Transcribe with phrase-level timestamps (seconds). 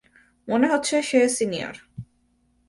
[0.47, 1.75] মনে হচ্ছে সে সিনিয়র।